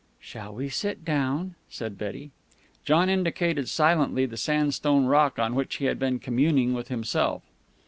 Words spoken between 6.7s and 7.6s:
with himself.